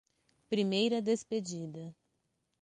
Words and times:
Primeira 0.49 0.99
despedida 0.99 1.95